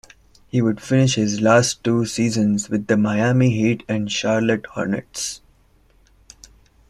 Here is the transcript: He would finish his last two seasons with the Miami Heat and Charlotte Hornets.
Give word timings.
He 0.47 0.63
would 0.63 0.81
finish 0.81 1.13
his 1.13 1.41
last 1.41 1.83
two 1.83 2.07
seasons 2.07 2.71
with 2.71 2.87
the 2.87 2.97
Miami 2.97 3.51
Heat 3.51 3.83
and 3.87 4.11
Charlotte 4.11 4.65
Hornets. 4.71 5.41